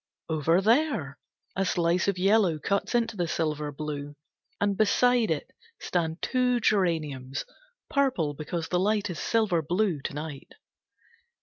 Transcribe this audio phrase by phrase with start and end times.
[0.29, 1.19] Over there,
[1.55, 4.15] a slice of yellow cuts into the silver blue,
[4.59, 7.45] and beside it stand two geraniums,
[7.87, 10.53] purple because the light is silver blue, to night.